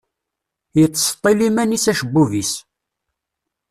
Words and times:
Yettseṭṭil 0.79 1.39
iman-is 1.47 1.85
acebbub-is. 1.91 2.51